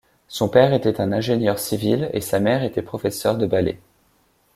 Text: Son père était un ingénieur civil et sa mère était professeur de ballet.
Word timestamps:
Son 0.27 0.49
père 0.49 0.73
était 0.73 0.99
un 0.99 1.11
ingénieur 1.11 1.59
civil 1.59 2.09
et 2.11 2.21
sa 2.21 2.39
mère 2.39 2.63
était 2.63 2.81
professeur 2.81 3.37
de 3.37 3.45
ballet. 3.45 3.77